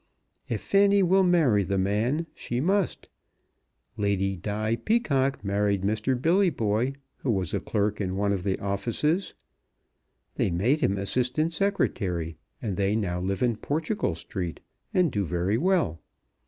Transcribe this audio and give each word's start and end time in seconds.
If 0.49 0.61
Fanny 0.61 1.03
will 1.03 1.21
marry 1.21 1.61
the 1.63 1.77
man 1.77 2.25
she 2.33 2.59
must. 2.59 3.11
Lady 3.97 4.35
Di 4.35 4.75
Peacocke 4.77 5.43
married 5.45 5.83
Mr. 5.83 6.19
Billyboy, 6.19 6.93
who 7.17 7.29
was 7.29 7.53
a 7.53 7.59
clerk 7.59 8.01
in 8.01 8.15
one 8.15 8.33
of 8.33 8.41
the 8.41 8.57
offices. 8.57 9.35
They 10.37 10.49
made 10.49 10.79
him 10.79 10.97
Assistant 10.97 11.53
Secretary, 11.53 12.35
and 12.63 12.77
they 12.77 12.95
now 12.95 13.19
live 13.19 13.43
in 13.43 13.57
Portugal 13.57 14.15
Street 14.15 14.59
and 14.91 15.11
do 15.11 15.23
very 15.23 15.59
well. 15.59 16.01